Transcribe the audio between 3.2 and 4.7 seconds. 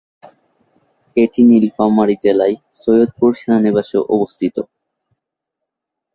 সেনানিবাসে অবস্থিত।